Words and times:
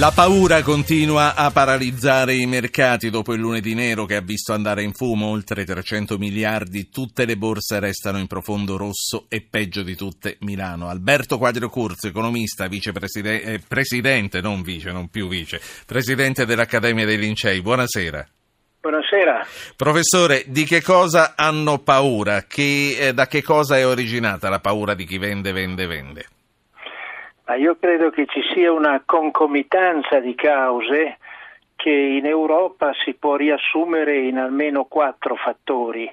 La 0.00 0.12
paura 0.14 0.62
continua 0.62 1.34
a 1.34 1.50
paralizzare 1.50 2.32
i 2.32 2.46
mercati 2.46 3.10
dopo 3.10 3.34
il 3.34 3.40
lunedì 3.40 3.74
nero 3.74 4.04
che 4.04 4.14
ha 4.14 4.20
visto 4.20 4.52
andare 4.52 4.84
in 4.84 4.92
fumo 4.92 5.26
oltre 5.26 5.64
300 5.64 6.18
miliardi. 6.18 6.88
Tutte 6.88 7.24
le 7.24 7.36
borse 7.36 7.80
restano 7.80 8.18
in 8.18 8.28
profondo 8.28 8.76
rosso 8.76 9.26
e 9.28 9.40
peggio 9.40 9.82
di 9.82 9.96
tutte 9.96 10.36
Milano. 10.42 10.88
Alberto 10.88 11.36
Quadro 11.36 11.68
Curzo, 11.68 12.06
economista, 12.06 12.68
vicepresidente, 12.68 13.42
eh, 13.54 13.58
presidente, 13.58 14.40
non 14.40 14.62
vice, 14.62 14.92
non 14.92 15.08
più 15.08 15.26
vice, 15.26 15.60
presidente 15.84 16.46
dell'Accademia 16.46 17.04
dei 17.04 17.18
Lincei. 17.18 17.60
Buonasera. 17.60 18.24
Buonasera. 18.80 19.44
Professore, 19.74 20.44
di 20.46 20.62
che 20.62 20.80
cosa 20.80 21.34
hanno 21.34 21.80
paura? 21.80 22.44
Che, 22.44 22.96
eh, 23.00 23.12
da 23.14 23.26
che 23.26 23.42
cosa 23.42 23.76
è 23.76 23.84
originata 23.84 24.48
la 24.48 24.60
paura 24.60 24.94
di 24.94 25.04
chi 25.04 25.18
vende, 25.18 25.50
vende, 25.50 25.86
vende? 25.86 26.26
Ma 27.48 27.54
io 27.54 27.78
credo 27.80 28.10
che 28.10 28.26
ci 28.26 28.42
sia 28.52 28.70
una 28.70 29.02
concomitanza 29.06 30.20
di 30.20 30.34
cause 30.34 31.16
che 31.76 31.90
in 31.90 32.26
Europa 32.26 32.92
si 33.02 33.14
può 33.14 33.36
riassumere 33.36 34.18
in 34.18 34.36
almeno 34.36 34.84
quattro 34.84 35.34
fattori. 35.34 36.12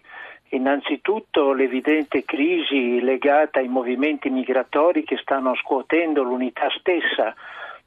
Innanzitutto 0.52 1.52
l'evidente 1.52 2.24
crisi 2.24 3.02
legata 3.02 3.60
ai 3.60 3.68
movimenti 3.68 4.30
migratori 4.30 5.04
che 5.04 5.18
stanno 5.18 5.56
scuotendo 5.56 6.24
l'unità 6.24 6.70
stessa 6.80 7.36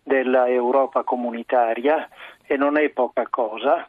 dell'Europa 0.03 1.03
comunitaria 1.03 2.07
e 2.47 2.59
non 2.59 2.77
è 2.77 2.91
poca 2.91 3.29
cosa. 3.31 3.89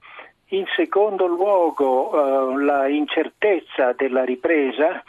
In 0.51 0.63
secondo 0.73 1.25
luogo 1.25 2.13
eh, 2.13 2.63
la 2.63 2.87
incertezza 2.87 3.91
della 3.91 4.23
ripresa 4.23 5.03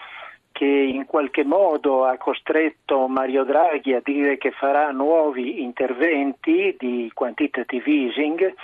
che 0.60 0.66
in 0.66 1.06
qualche 1.06 1.42
modo 1.42 2.04
ha 2.04 2.18
costretto 2.18 3.08
Mario 3.08 3.44
Draghi 3.44 3.94
a 3.94 4.02
dire 4.04 4.36
che 4.36 4.50
farà 4.50 4.90
nuovi 4.90 5.62
interventi 5.62 6.76
di 6.78 7.10
quantitative 7.14 7.90
easing. 7.90 8.54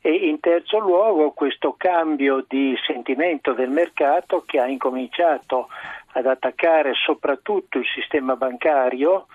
E 0.00 0.10
in 0.10 0.40
terzo 0.40 0.78
luogo 0.78 1.32
questo 1.32 1.74
cambio 1.76 2.46
di 2.48 2.74
sentimento 2.86 3.52
del 3.52 3.68
mercato 3.68 4.44
che 4.46 4.58
ha 4.58 4.66
incominciato 4.66 5.68
ad 6.12 6.24
attaccare 6.24 6.94
soprattutto 6.94 7.76
il 7.76 7.86
sistema 7.94 8.36
bancario 8.36 9.26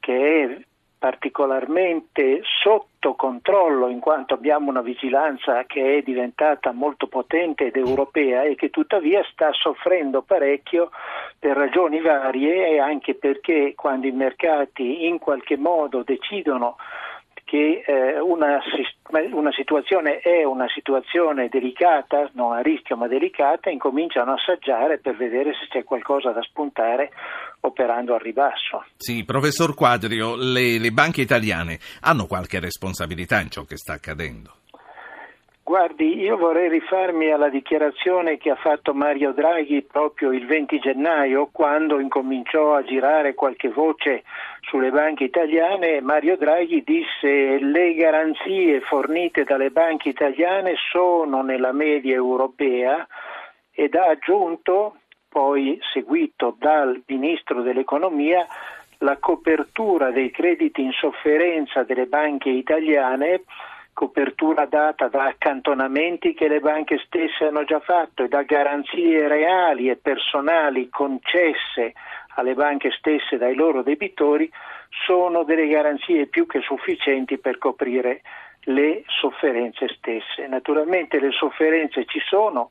che 0.00 0.44
è 0.44 0.58
particolarmente 0.98 2.40
sotto 2.42 3.14
controllo 3.14 3.88
in 3.88 4.00
quanto 4.00 4.34
abbiamo 4.34 4.68
una 4.68 4.82
vigilanza 4.82 5.64
che 5.64 5.98
è 5.98 6.02
diventata 6.02 6.72
molto 6.72 7.06
potente 7.06 7.66
ed 7.66 7.76
europea 7.76 8.42
e 8.42 8.56
che 8.56 8.70
tuttavia 8.70 9.22
sta 9.30 9.52
soffrendo 9.52 10.22
parecchio 10.22 10.90
per 11.38 11.56
ragioni 11.56 12.00
varie 12.00 12.70
e 12.70 12.78
anche 12.80 13.14
perché 13.14 13.74
quando 13.76 14.08
i 14.08 14.12
mercati 14.12 15.06
in 15.06 15.18
qualche 15.18 15.56
modo 15.56 16.02
decidono 16.02 16.76
che 17.48 17.82
eh, 17.86 18.20
una, 18.20 18.60
una, 19.32 19.52
situazione 19.52 20.18
è 20.18 20.44
una 20.44 20.66
situazione 20.68 21.48
delicata, 21.48 22.28
non 22.34 22.52
a 22.52 22.60
rischio 22.60 22.94
ma 22.94 23.08
delicata, 23.08 23.70
incominciano 23.70 24.32
a 24.32 24.34
assaggiare 24.34 24.98
per 24.98 25.16
vedere 25.16 25.52
se 25.54 25.66
c'è 25.70 25.82
qualcosa 25.82 26.30
da 26.30 26.42
spuntare 26.42 27.10
operando 27.60 28.12
al 28.12 28.20
ribasso. 28.20 28.84
Sì, 28.98 29.24
professor 29.24 29.74
Quadrio, 29.74 30.36
le, 30.36 30.78
le 30.78 30.90
banche 30.90 31.22
italiane 31.22 31.78
hanno 32.02 32.26
qualche 32.26 32.60
responsabilità 32.60 33.40
in 33.40 33.48
ciò 33.48 33.64
che 33.64 33.78
sta 33.78 33.94
accadendo? 33.94 34.52
Guardi, 35.68 36.18
io 36.18 36.38
vorrei 36.38 36.70
rifarmi 36.70 37.30
alla 37.30 37.50
dichiarazione 37.50 38.38
che 38.38 38.48
ha 38.48 38.54
fatto 38.54 38.94
Mario 38.94 39.32
Draghi 39.32 39.82
proprio 39.82 40.32
il 40.32 40.46
20 40.46 40.78
gennaio, 40.78 41.50
quando 41.52 42.00
incominciò 42.00 42.74
a 42.74 42.82
girare 42.82 43.34
qualche 43.34 43.68
voce 43.68 44.22
sulle 44.62 44.90
banche 44.90 45.24
italiane. 45.24 46.00
Mario 46.00 46.38
Draghi 46.38 46.82
disse 46.82 47.58
le 47.58 47.92
garanzie 47.92 48.80
fornite 48.80 49.44
dalle 49.44 49.68
banche 49.68 50.08
italiane 50.08 50.72
sono 50.90 51.42
nella 51.42 51.72
media 51.72 52.14
europea 52.14 53.06
ed 53.70 53.94
ha 53.94 54.06
aggiunto, 54.06 55.00
poi 55.28 55.78
seguito 55.92 56.56
dal 56.58 57.02
Ministro 57.08 57.60
dell'Economia, 57.60 58.46
la 59.00 59.18
copertura 59.18 60.12
dei 60.12 60.30
crediti 60.30 60.80
in 60.80 60.92
sofferenza 60.92 61.82
delle 61.82 62.06
banche 62.06 62.48
italiane 62.48 63.42
copertura 63.98 64.64
data 64.66 65.08
da 65.08 65.24
accantonamenti 65.24 66.32
che 66.32 66.46
le 66.46 66.60
banche 66.60 67.02
stesse 67.04 67.46
hanno 67.46 67.64
già 67.64 67.80
fatto 67.80 68.22
e 68.22 68.28
da 68.28 68.42
garanzie 68.42 69.26
reali 69.26 69.90
e 69.90 69.96
personali 69.96 70.88
concesse 70.88 71.94
alle 72.36 72.54
banche 72.54 72.92
stesse 72.92 73.38
dai 73.38 73.56
loro 73.56 73.82
debitori 73.82 74.48
sono 75.04 75.42
delle 75.42 75.66
garanzie 75.66 76.28
più 76.28 76.46
che 76.46 76.60
sufficienti 76.60 77.38
per 77.38 77.58
coprire 77.58 78.20
le 78.66 79.02
sofferenze 79.08 79.88
stesse. 79.88 80.46
Naturalmente 80.46 81.18
le 81.18 81.32
sofferenze 81.32 82.04
ci 82.04 82.20
sono 82.24 82.68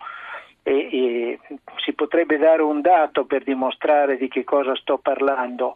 e, 0.63 0.87
e 0.93 1.39
si 1.83 1.91
potrebbe 1.91 2.37
dare 2.37 2.61
un 2.61 2.79
dato 2.79 3.25
per 3.25 3.43
dimostrare 3.43 4.15
di 4.15 4.29
che 4.29 4.45
cosa 4.45 4.73
sto 4.77 4.97
parlando. 4.97 5.75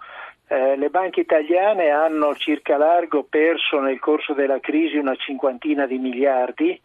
Eh, 0.51 0.75
le 0.75 0.89
banche 0.89 1.21
italiane 1.21 1.91
hanno 1.91 2.35
circa 2.35 2.75
largo 2.75 3.23
perso 3.23 3.79
nel 3.79 4.01
corso 4.01 4.33
della 4.33 4.59
crisi 4.59 4.97
una 4.97 5.15
cinquantina 5.15 5.85
di 5.85 5.97
miliardi, 5.97 6.77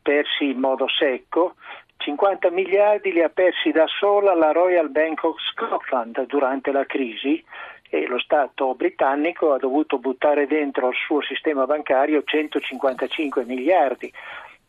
persi 0.00 0.48
in 0.48 0.58
modo 0.58 0.88
secco. 0.88 1.56
50 1.98 2.48
miliardi 2.48 3.12
li 3.12 3.20
ha 3.20 3.28
persi 3.28 3.70
da 3.70 3.84
sola 3.86 4.34
la 4.34 4.52
Royal 4.52 4.88
Bank 4.88 5.24
of 5.24 5.36
Scotland 5.52 6.24
durante 6.24 6.72
la 6.72 6.86
crisi 6.86 7.44
e 7.90 8.06
lo 8.06 8.18
Stato 8.18 8.74
britannico 8.74 9.52
ha 9.52 9.58
dovuto 9.58 9.98
buttare 9.98 10.46
dentro 10.46 10.86
al 10.86 10.94
suo 10.94 11.20
sistema 11.20 11.66
bancario 11.66 12.22
155 12.24 13.44
miliardi 13.44 14.10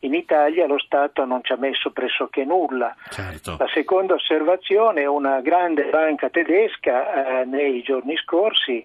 in 0.03 0.13
Italia 0.13 0.67
lo 0.67 0.79
Stato 0.79 1.25
non 1.25 1.43
ci 1.43 1.53
ha 1.53 1.57
messo 1.57 1.91
pressoché 1.91 2.43
nulla. 2.43 2.95
Certo. 3.09 3.55
La 3.57 3.67
seconda 3.73 4.13
osservazione, 4.15 5.05
una 5.05 5.41
grande 5.41 5.85
banca 5.89 6.29
tedesca 6.29 7.41
eh, 7.41 7.45
nei 7.45 7.81
giorni 7.81 8.15
scorsi 8.17 8.83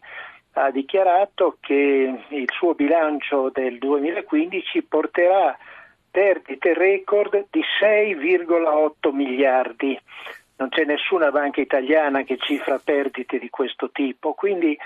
ha 0.53 0.71
dichiarato 0.71 1.56
che 1.61 2.21
il 2.29 2.49
suo 2.53 2.75
bilancio 2.75 3.51
del 3.53 3.79
2015 3.79 4.83
porterà 4.83 5.56
perdite 6.11 6.75
record 6.75 7.47
di 7.50 7.62
6,8 7.81 9.12
miliardi. 9.12 9.99
Non 10.56 10.69
c'è 10.71 10.85
nessuna 10.85 11.31
banca 11.31 11.61
italiana 11.61 12.23
che 12.23 12.37
cifra 12.39 12.81
perdite 12.83 13.39
di 13.39 13.49
questo 13.49 13.91
tipo, 13.93 14.35
quindi 14.35 14.77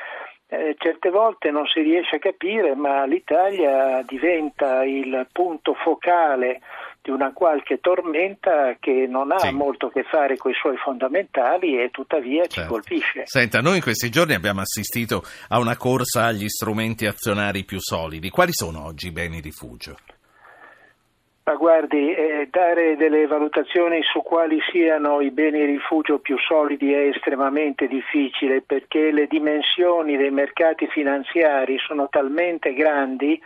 eh, 0.52 0.76
certe 0.76 1.08
volte 1.08 1.50
non 1.50 1.66
si 1.66 1.80
riesce 1.80 2.16
a 2.16 2.18
capire, 2.18 2.74
ma 2.74 3.06
l'Italia 3.06 4.02
diventa 4.06 4.84
il 4.84 5.26
punto 5.32 5.72
focale 5.72 6.60
di 7.00 7.10
una 7.10 7.32
qualche 7.32 7.80
tormenta 7.80 8.76
che 8.78 9.06
non 9.08 9.32
ha 9.32 9.38
sì. 9.38 9.50
molto 9.50 9.86
a 9.86 9.92
che 9.92 10.02
fare 10.02 10.36
con 10.36 10.50
i 10.50 10.54
suoi 10.54 10.76
fondamentali 10.76 11.82
e 11.82 11.88
tuttavia 11.90 12.42
certo. 12.42 12.60
ci 12.60 12.66
colpisce. 12.66 13.22
Senta, 13.24 13.60
noi 13.60 13.76
in 13.76 13.82
questi 13.82 14.10
giorni 14.10 14.34
abbiamo 14.34 14.60
assistito 14.60 15.22
a 15.48 15.58
una 15.58 15.78
corsa 15.78 16.26
agli 16.26 16.48
strumenti 16.48 17.06
azionari 17.06 17.64
più 17.64 17.78
solidi. 17.80 18.28
Quali 18.28 18.52
sono 18.52 18.84
oggi 18.84 19.06
i 19.06 19.10
beni 19.10 19.40
rifugio? 19.40 19.96
Ma 21.52 21.58
guardi, 21.58 22.14
eh, 22.14 22.48
dare 22.50 22.96
delle 22.96 23.26
valutazioni 23.26 24.02
su 24.04 24.22
quali 24.22 24.58
siano 24.70 25.20
i 25.20 25.30
beni 25.30 25.66
rifugio 25.66 26.18
più 26.18 26.38
solidi 26.38 26.94
è 26.94 27.08
estremamente 27.08 27.88
difficile 27.88 28.62
perché 28.62 29.10
le 29.10 29.26
dimensioni 29.26 30.16
dei 30.16 30.30
mercati 30.30 30.86
finanziari 30.86 31.76
sono 31.76 32.08
talmente 32.08 32.72
grandi 32.72 33.38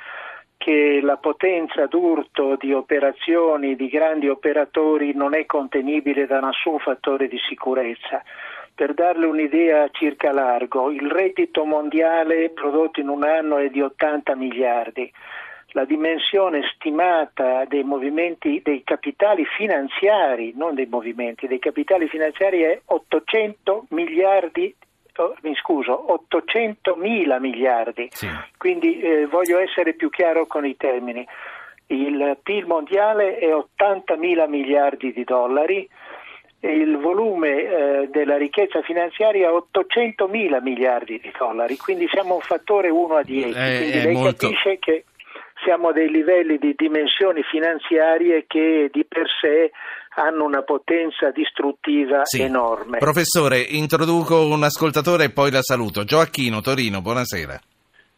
che 0.56 1.00
la 1.02 1.16
potenza 1.16 1.86
d'urto 1.86 2.54
di 2.54 2.72
operazioni 2.72 3.74
di 3.74 3.88
grandi 3.88 4.28
operatori 4.28 5.12
non 5.12 5.34
è 5.34 5.44
contenibile 5.44 6.26
da 6.26 6.38
nessun 6.38 6.78
fattore 6.78 7.26
di 7.26 7.40
sicurezza. 7.48 8.22
Per 8.72 8.94
darle 8.94 9.26
un'idea 9.26 9.88
circa 9.90 10.30
largo, 10.30 10.92
il 10.92 11.10
reddito 11.10 11.64
mondiale 11.64 12.50
prodotto 12.50 13.00
in 13.00 13.08
un 13.08 13.24
anno 13.24 13.56
è 13.56 13.68
di 13.68 13.82
80 13.82 14.36
miliardi 14.36 15.12
la 15.76 15.84
dimensione 15.84 16.62
stimata 16.74 17.66
dei 17.66 17.84
movimenti 17.84 18.62
dei 18.64 18.82
capitali 18.82 19.44
finanziari, 19.44 20.54
non 20.56 20.74
dei 20.74 20.86
movimenti, 20.86 21.46
dei 21.46 21.58
capitali 21.58 22.08
finanziari 22.08 22.62
è 22.62 22.80
800 22.82 23.84
miliardi 23.90 24.74
oh, 25.16 25.36
mi 25.42 25.54
scuso, 25.54 26.12
800 26.14 26.96
mila 26.96 27.38
miliardi. 27.38 28.08
Sì. 28.10 28.26
Quindi 28.56 29.00
eh, 29.00 29.26
voglio 29.26 29.58
essere 29.58 29.92
più 29.92 30.08
chiaro 30.08 30.46
con 30.46 30.64
i 30.64 30.78
termini. 30.78 31.26
Il 31.88 32.38
PIL 32.42 32.64
mondiale 32.64 33.36
è 33.36 33.54
80 33.54 34.16
mila 34.16 34.46
miliardi 34.46 35.12
di 35.12 35.24
dollari, 35.24 35.86
il 36.60 36.96
volume 36.96 37.48
eh, 37.50 38.08
della 38.10 38.38
ricchezza 38.38 38.80
finanziaria 38.80 39.48
è 39.48 39.52
800 39.52 40.26
mila 40.26 40.58
miliardi 40.62 41.20
di 41.20 41.30
dollari, 41.38 41.76
quindi 41.76 42.08
siamo 42.08 42.36
un 42.36 42.40
fattore 42.40 42.88
1 42.88 43.14
a 43.14 43.22
10. 43.22 43.50
È, 43.50 43.76
quindi 43.76 43.98
è 43.98 44.02
lei 44.04 44.14
molto... 44.14 44.48
capisce 44.48 44.78
che 44.78 45.04
siamo 45.62 45.88
a 45.88 45.92
dei 45.92 46.10
livelli 46.10 46.58
di 46.58 46.74
dimensioni 46.76 47.42
finanziarie 47.42 48.44
che 48.46 48.90
di 48.92 49.04
per 49.04 49.26
sé 49.40 49.70
hanno 50.16 50.44
una 50.44 50.62
potenza 50.62 51.30
distruttiva 51.30 52.24
sì. 52.24 52.42
enorme. 52.42 52.98
Professore, 52.98 53.58
introduco 53.58 54.46
un 54.46 54.62
ascoltatore 54.62 55.24
e 55.24 55.32
poi 55.32 55.50
la 55.50 55.62
saluto. 55.62 56.04
Gioacchino, 56.04 56.60
Torino, 56.60 57.00
buonasera. 57.00 57.58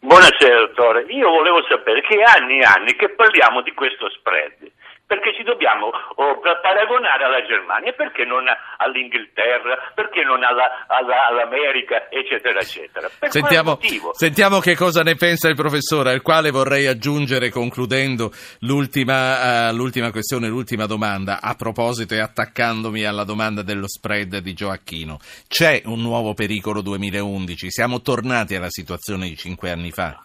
Buonasera 0.00 0.61
dottore, 0.61 1.06
io 1.08 1.29
volevo 1.29 1.61
sapere 1.69 2.00
che 2.02 2.23
anni 2.23 2.61
e 2.61 2.64
anni 2.64 2.94
che 2.94 3.11
parliamo 3.11 3.62
di 3.62 3.73
questo 3.73 4.08
spread 4.11 4.70
perché 5.08 5.34
ci 5.34 5.43
dobbiamo 5.43 5.87
oh, 5.88 6.38
paragonare 6.38 7.25
alla 7.25 7.43
Germania, 7.43 7.93
perché 7.94 8.26
non 8.26 8.44
all'Inghilterra, 8.79 9.93
perché 9.95 10.23
non 10.23 10.43
alla, 10.43 10.87
alla, 10.87 11.27
all'America, 11.27 12.09
eccetera, 12.11 12.61
eccetera. 12.61 13.09
Sentiamo, 13.29 13.79
sentiamo, 14.13 14.61
che 14.61 14.75
cosa 14.77 15.03
ne 15.03 15.15
pensa 15.15 15.49
il 15.49 15.57
professore, 15.57 16.13
al 16.13 16.23
quale 16.23 16.51
vorrei 16.51 16.87
aggiungere, 16.87 17.51
concludendo, 17.51 18.33
l'ultima, 18.61 19.71
uh, 19.71 19.75
l'ultima 19.75 20.11
questione, 20.11 20.49
l'ultima 20.49 20.87
domanda, 20.87 21.41
a 21.41 21.55
proposito 21.55 22.15
e 22.15 22.21
attaccandomi 22.21 23.05
alla 23.05 23.25
domanda 23.25 23.63
dello 23.63 23.89
spread 23.89 24.39
di 24.39 24.53
Gioacchino. 24.53 25.19
C'è 25.47 25.83
un 25.85 26.01
nuovo 26.01 26.35
pericolo 26.35 26.81
2011? 26.81 27.71
Siamo 27.71 28.01
tornati 28.01 28.55
alla 28.55 28.71
situazione 28.71 29.29
di 29.29 29.37
cinque 29.37 29.71
anni 29.71 29.91
fa? 29.91 30.23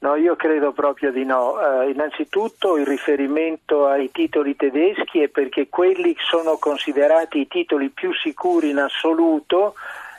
No, 0.00 0.14
io 0.14 0.36
credo 0.36 0.72
proprio 0.72 1.10
di 1.10 1.24
no. 1.24 1.54
Uh, 1.54 1.88
innanzitutto 1.88 2.76
il 2.76 2.86
riferimento 2.86 3.86
ai 3.86 4.10
titoli 4.12 4.54
tedeschi 4.54 5.22
è 5.22 5.28
perché 5.28 5.68
quelli 5.68 6.14
sono 6.18 6.56
considerati 6.56 7.40
i 7.40 7.48
titoli 7.48 7.88
più 7.88 8.12
sicuri 8.14 8.70
in 8.70 8.78
assoluto 8.78 9.74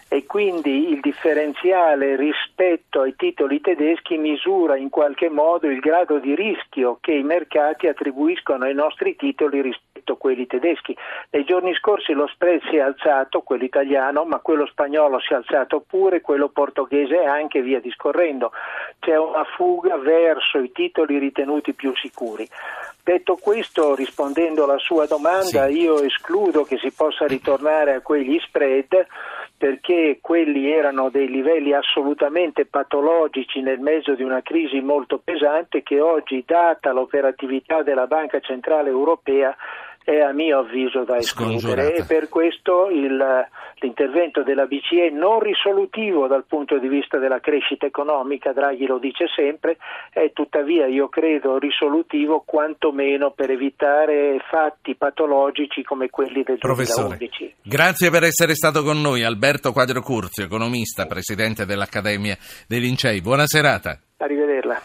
e 0.09 0.25
quindi 0.25 0.89
il 0.89 0.99
differenziale 0.99 2.15
rispetto 2.15 3.01
ai 3.01 3.15
titoli 3.15 3.61
tedeschi 3.61 4.17
misura 4.17 4.75
in 4.75 4.89
qualche 4.89 5.29
modo 5.29 5.67
il 5.67 5.79
grado 5.79 6.17
di 6.17 6.33
rischio 6.35 6.97
che 6.99 7.13
i 7.13 7.23
mercati 7.23 7.87
attribuiscono 7.87 8.65
ai 8.65 8.73
nostri 8.73 9.15
titoli 9.15 9.61
rispetto 9.61 9.88
a 10.13 10.17
quelli 10.17 10.47
tedeschi. 10.47 10.95
Nei 11.31 11.43
giorni 11.43 11.73
scorsi 11.75 12.13
lo 12.13 12.27
spread 12.27 12.61
si 12.69 12.75
è 12.75 12.79
alzato, 12.79 13.41
quello 13.41 13.63
italiano, 13.63 14.25
ma 14.25 14.39
quello 14.39 14.65
spagnolo 14.65 15.19
si 15.19 15.33
è 15.33 15.35
alzato 15.35 15.83
pure, 15.85 16.21
quello 16.21 16.49
portoghese 16.49 17.21
e 17.21 17.25
anche 17.25 17.61
via 17.61 17.79
discorrendo. 17.79 18.51
C'è 18.99 19.17
una 19.17 19.43
fuga 19.43 19.97
verso 19.97 20.59
i 20.59 20.71
titoli 20.71 21.17
ritenuti 21.17 21.73
più 21.73 21.95
sicuri. 21.95 22.47
Detto 23.03 23.37
questo, 23.41 23.95
rispondendo 23.95 24.65
alla 24.65 24.77
sua 24.77 25.07
domanda, 25.07 25.67
sì. 25.67 25.81
io 25.81 26.01
escludo 26.01 26.63
che 26.63 26.77
si 26.77 26.91
possa 26.91 27.25
ritornare 27.25 27.95
a 27.95 28.01
quegli 28.01 28.39
spread 28.39 29.07
perché 29.59 30.19
quelli 30.21 30.71
erano 30.71 31.09
dei 31.09 31.27
livelli 31.27 31.73
assolutamente 31.73 32.65
patologici 32.65 33.59
nel 33.59 33.79
mezzo 33.79 34.15
di 34.15 34.23
una 34.23 34.41
crisi 34.41 34.79
molto 34.79 35.19
pesante 35.21 35.83
che 35.83 35.99
oggi, 35.99 36.45
data 36.47 36.93
l'operatività 36.93 37.83
della 37.83 38.07
Banca 38.07 38.39
Centrale 38.39 38.89
Europea, 38.89 39.53
è 40.03 40.19
a 40.21 40.31
mio 40.31 40.59
avviso 40.59 41.03
da 41.03 41.17
escludere 41.17 41.93
e 41.95 42.03
per 42.03 42.29
questo 42.29 42.89
il, 42.89 43.47
l'intervento 43.75 44.43
della 44.43 44.65
BCE 44.65 45.09
non 45.11 45.39
risolutivo 45.39 46.27
dal 46.27 46.45
punto 46.47 46.79
di 46.79 46.87
vista 46.87 47.17
della 47.17 47.39
crescita 47.39 47.85
economica, 47.85 48.51
Draghi 48.51 48.85
lo 48.85 48.97
dice 48.97 49.25
sempre, 49.35 49.77
è 50.11 50.31
tuttavia 50.33 50.87
io 50.87 51.09
credo 51.09 51.57
risolutivo 51.57 52.43
quantomeno 52.45 53.31
per 53.31 53.51
evitare 53.51 54.39
fatti 54.49 54.95
patologici 54.95 55.83
come 55.83 56.09
quelli 56.09 56.43
del 56.43 56.57
Professore, 56.57 57.17
2011. 57.17 57.55
Grazie 57.61 58.09
per 58.09 58.23
essere 58.23 58.55
stato 58.55 58.83
con 58.83 58.99
noi 59.01 59.23
Alberto 59.23 59.71
Quadro 59.71 60.01
Curzio, 60.01 60.43
economista, 60.43 61.05
presidente 61.05 61.65
dell'Accademia 61.65 62.37
dei 62.67 62.79
Lincei. 62.79 63.21
Buona 63.21 63.45
serata. 63.45 63.99
Arrivederla. 64.17 64.81